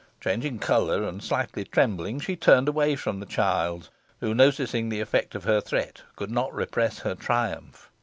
[0.19, 5.35] Changing colour, and slightly trembling, she turned away from the child, who, noticing the effect
[5.35, 7.91] of her threat, could not repress her triumph.